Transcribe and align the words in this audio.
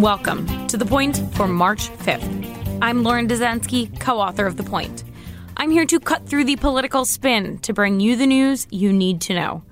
Welcome 0.00 0.66
to 0.68 0.78
The 0.78 0.86
Point 0.86 1.18
for 1.34 1.46
March 1.46 1.90
5th. 1.90 2.78
I'm 2.80 3.02
Lauren 3.02 3.28
Dezenski, 3.28 4.00
co 4.00 4.18
author 4.18 4.46
of 4.46 4.56
The 4.56 4.62
Point. 4.62 5.04
I'm 5.58 5.70
here 5.70 5.84
to 5.84 6.00
cut 6.00 6.26
through 6.26 6.44
the 6.44 6.56
political 6.56 7.04
spin 7.04 7.58
to 7.58 7.74
bring 7.74 8.00
you 8.00 8.16
the 8.16 8.26
news 8.26 8.66
you 8.70 8.94
need 8.94 9.20
to 9.20 9.34
know. 9.34 9.62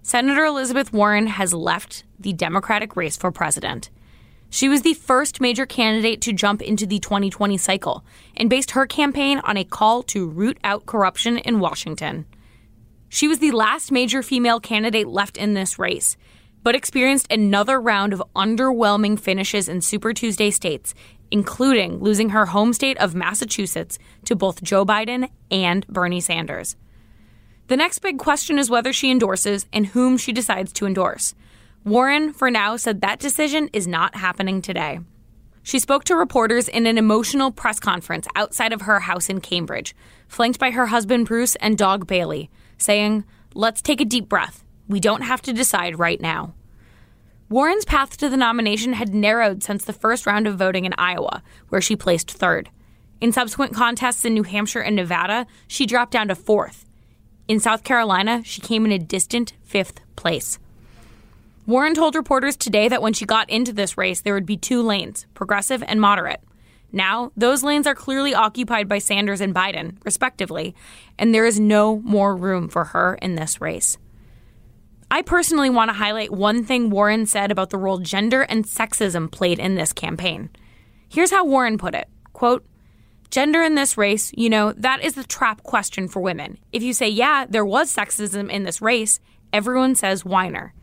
Senator 0.00 0.44
Elizabeth 0.44 0.92
Warren 0.92 1.26
has 1.26 1.52
left 1.52 2.04
the 2.20 2.32
Democratic 2.32 2.94
race 2.94 3.16
for 3.16 3.32
president. 3.32 3.90
She 4.48 4.68
was 4.68 4.82
the 4.82 4.94
first 4.94 5.40
major 5.40 5.66
candidate 5.66 6.20
to 6.20 6.32
jump 6.32 6.62
into 6.62 6.86
the 6.86 7.00
2020 7.00 7.58
cycle 7.58 8.04
and 8.36 8.48
based 8.48 8.70
her 8.70 8.86
campaign 8.86 9.40
on 9.40 9.56
a 9.56 9.64
call 9.64 10.04
to 10.04 10.28
root 10.28 10.56
out 10.62 10.86
corruption 10.86 11.38
in 11.38 11.58
Washington. 11.58 12.26
She 13.08 13.26
was 13.26 13.40
the 13.40 13.50
last 13.50 13.90
major 13.90 14.22
female 14.22 14.60
candidate 14.60 15.08
left 15.08 15.36
in 15.36 15.54
this 15.54 15.80
race, 15.80 16.16
but 16.64 16.74
experienced 16.74 17.30
another 17.30 17.80
round 17.80 18.12
of 18.12 18.22
underwhelming 18.34 19.20
finishes 19.20 19.68
in 19.68 19.82
Super 19.82 20.12
Tuesday 20.12 20.50
states, 20.50 20.94
including 21.30 21.98
losing 22.00 22.30
her 22.30 22.46
home 22.46 22.72
state 22.72 22.98
of 22.98 23.14
Massachusetts 23.14 23.98
to 24.24 24.34
both 24.34 24.62
Joe 24.62 24.84
Biden 24.84 25.28
and 25.50 25.86
Bernie 25.86 26.20
Sanders. 26.20 26.74
The 27.68 27.76
next 27.76 28.00
big 28.00 28.18
question 28.18 28.58
is 28.58 28.70
whether 28.70 28.92
she 28.92 29.10
endorses 29.10 29.66
and 29.72 29.86
whom 29.86 30.16
she 30.16 30.32
decides 30.32 30.72
to 30.74 30.86
endorse. 30.86 31.34
Warren, 31.84 32.32
for 32.32 32.50
now, 32.50 32.76
said 32.76 33.02
that 33.02 33.18
decision 33.18 33.68
is 33.72 33.86
not 33.86 34.16
happening 34.16 34.62
today. 34.62 35.00
She 35.62 35.78
spoke 35.78 36.04
to 36.04 36.16
reporters 36.16 36.68
in 36.68 36.86
an 36.86 36.98
emotional 36.98 37.50
press 37.50 37.78
conference 37.78 38.26
outside 38.36 38.72
of 38.72 38.82
her 38.82 39.00
house 39.00 39.28
in 39.28 39.40
Cambridge, 39.40 39.94
flanked 40.28 40.58
by 40.58 40.70
her 40.70 40.86
husband 40.86 41.26
Bruce 41.26 41.56
and 41.56 41.76
dog 41.76 42.06
Bailey, 42.06 42.50
saying, 42.78 43.24
Let's 43.54 43.80
take 43.82 44.00
a 44.00 44.04
deep 44.04 44.28
breath. 44.28 44.63
We 44.88 45.00
don't 45.00 45.22
have 45.22 45.42
to 45.42 45.52
decide 45.52 45.98
right 45.98 46.20
now. 46.20 46.54
Warren's 47.48 47.84
path 47.84 48.16
to 48.18 48.28
the 48.28 48.36
nomination 48.36 48.94
had 48.94 49.14
narrowed 49.14 49.62
since 49.62 49.84
the 49.84 49.92
first 49.92 50.26
round 50.26 50.46
of 50.46 50.56
voting 50.58 50.84
in 50.84 50.94
Iowa, 50.98 51.42
where 51.68 51.80
she 51.80 51.96
placed 51.96 52.30
third. 52.30 52.70
In 53.20 53.32
subsequent 53.32 53.74
contests 53.74 54.24
in 54.24 54.34
New 54.34 54.42
Hampshire 54.42 54.80
and 54.80 54.96
Nevada, 54.96 55.46
she 55.66 55.86
dropped 55.86 56.12
down 56.12 56.28
to 56.28 56.34
fourth. 56.34 56.84
In 57.46 57.60
South 57.60 57.84
Carolina, 57.84 58.42
she 58.44 58.60
came 58.60 58.84
in 58.84 58.92
a 58.92 58.98
distant 58.98 59.52
fifth 59.62 60.00
place. 60.16 60.58
Warren 61.66 61.94
told 61.94 62.14
reporters 62.14 62.56
today 62.56 62.88
that 62.88 63.00
when 63.00 63.12
she 63.12 63.24
got 63.24 63.48
into 63.48 63.72
this 63.72 63.96
race, 63.96 64.20
there 64.20 64.34
would 64.34 64.46
be 64.46 64.56
two 64.56 64.82
lanes 64.82 65.26
progressive 65.34 65.82
and 65.86 66.00
moderate. 66.00 66.40
Now, 66.92 67.32
those 67.36 67.62
lanes 67.62 67.86
are 67.86 67.94
clearly 67.94 68.34
occupied 68.34 68.88
by 68.88 68.98
Sanders 68.98 69.40
and 69.40 69.54
Biden, 69.54 69.96
respectively, 70.04 70.74
and 71.18 71.34
there 71.34 71.46
is 71.46 71.58
no 71.58 71.98
more 72.00 72.36
room 72.36 72.68
for 72.68 72.84
her 72.84 73.14
in 73.20 73.34
this 73.34 73.60
race. 73.60 73.98
I 75.14 75.22
personally 75.22 75.70
want 75.70 75.90
to 75.90 75.96
highlight 75.96 76.32
one 76.32 76.64
thing 76.64 76.90
Warren 76.90 77.26
said 77.26 77.52
about 77.52 77.70
the 77.70 77.78
role 77.78 77.98
gender 77.98 78.42
and 78.42 78.64
sexism 78.64 79.30
played 79.30 79.60
in 79.60 79.76
this 79.76 79.92
campaign. 79.92 80.50
Here's 81.08 81.30
how 81.30 81.44
Warren 81.44 81.78
put 81.78 81.94
it 81.94 82.08
quote, 82.32 82.66
Gender 83.30 83.62
in 83.62 83.76
this 83.76 83.96
race, 83.96 84.32
you 84.36 84.50
know, 84.50 84.72
that 84.72 85.04
is 85.04 85.14
the 85.14 85.22
trap 85.22 85.62
question 85.62 86.08
for 86.08 86.18
women. 86.18 86.58
If 86.72 86.82
you 86.82 86.92
say, 86.92 87.08
yeah, 87.08 87.46
there 87.48 87.64
was 87.64 87.94
sexism 87.94 88.50
in 88.50 88.64
this 88.64 88.82
race, 88.82 89.20
everyone 89.52 89.94
says 89.94 90.24
whiner. 90.24 90.74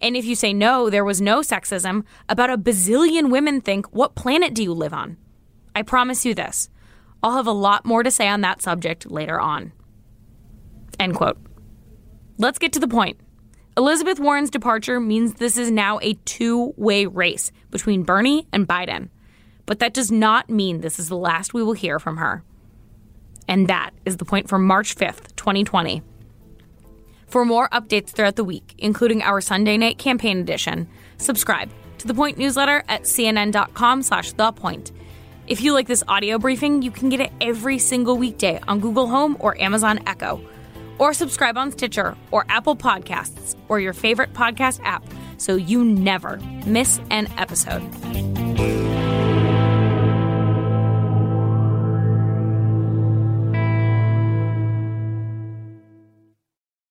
And 0.00 0.16
if 0.16 0.24
you 0.24 0.34
say 0.34 0.54
no, 0.54 0.88
there 0.88 1.04
was 1.04 1.20
no 1.20 1.40
sexism, 1.40 2.04
about 2.26 2.48
a 2.48 2.56
bazillion 2.56 3.30
women 3.30 3.60
think, 3.60 3.84
what 3.94 4.14
planet 4.14 4.54
do 4.54 4.62
you 4.62 4.72
live 4.72 4.94
on? 4.94 5.18
I 5.76 5.82
promise 5.82 6.24
you 6.24 6.34
this. 6.34 6.70
I'll 7.22 7.36
have 7.36 7.46
a 7.46 7.52
lot 7.52 7.84
more 7.84 8.02
to 8.02 8.10
say 8.10 8.28
on 8.28 8.40
that 8.40 8.62
subject 8.62 9.10
later 9.10 9.38
on. 9.38 9.72
End 10.98 11.14
quote. 11.14 11.36
Let's 12.38 12.58
get 12.58 12.72
to 12.72 12.80
the 12.80 12.88
point. 12.88 13.20
Elizabeth 13.76 14.20
Warren's 14.20 14.50
departure 14.50 15.00
means 15.00 15.34
this 15.34 15.56
is 15.56 15.68
now 15.68 15.98
a 16.00 16.14
two 16.24 16.72
way 16.76 17.06
race 17.06 17.50
between 17.72 18.04
Bernie 18.04 18.46
and 18.52 18.68
Biden. 18.68 19.08
But 19.66 19.80
that 19.80 19.94
does 19.94 20.12
not 20.12 20.48
mean 20.48 20.80
this 20.80 21.00
is 21.00 21.08
the 21.08 21.16
last 21.16 21.54
we 21.54 21.62
will 21.62 21.72
hear 21.72 21.98
from 21.98 22.18
her. 22.18 22.44
And 23.48 23.66
that 23.68 23.90
is 24.04 24.18
the 24.18 24.24
point 24.24 24.48
for 24.48 24.58
March 24.58 24.94
5th, 24.94 25.34
2020. 25.34 26.02
For 27.26 27.44
more 27.44 27.68
updates 27.70 28.10
throughout 28.10 28.36
the 28.36 28.44
week, 28.44 28.74
including 28.78 29.22
our 29.22 29.40
Sunday 29.40 29.76
night 29.76 29.98
campaign 29.98 30.38
edition, 30.38 30.88
subscribe 31.16 31.68
to 31.98 32.06
the 32.06 32.14
Point 32.14 32.38
newsletter 32.38 32.84
at 32.88 33.02
cnn.com 33.02 34.02
slash 34.02 34.32
thepoint. 34.34 34.92
If 35.48 35.60
you 35.60 35.72
like 35.72 35.88
this 35.88 36.04
audio 36.06 36.38
briefing, 36.38 36.82
you 36.82 36.92
can 36.92 37.08
get 37.08 37.20
it 37.20 37.32
every 37.40 37.78
single 37.78 38.16
weekday 38.16 38.60
on 38.68 38.78
Google 38.78 39.08
Home 39.08 39.36
or 39.40 39.60
Amazon 39.60 39.98
Echo. 40.06 40.40
Or 40.98 41.12
subscribe 41.12 41.56
on 41.56 41.72
Stitcher 41.72 42.16
or 42.30 42.44
Apple 42.48 42.76
Podcasts 42.76 43.56
or 43.68 43.80
your 43.80 43.92
favorite 43.92 44.32
podcast 44.32 44.80
app 44.84 45.04
so 45.36 45.56
you 45.56 45.84
never 45.84 46.38
miss 46.66 47.00
an 47.10 47.28
episode. 47.36 47.82